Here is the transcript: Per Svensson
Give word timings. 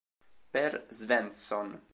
Per 0.51 0.87
Svensson 0.89 1.77